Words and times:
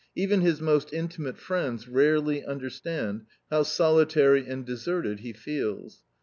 Even 0.15 0.41
his 0.41 0.59
most 0.59 0.91
intimate 0.93 1.37
friends 1.37 1.87
rarely 1.87 2.43
understand 2.43 3.21
how 3.51 3.61
solitary 3.61 4.47
and 4.47 4.65
deserted 4.65 5.19
he 5.19 5.31
feels. 5.31 6.01